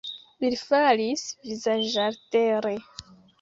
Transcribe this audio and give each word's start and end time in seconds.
Ili 0.47 0.57
falis 0.61 1.25
vizaĝaltere. 1.49 2.75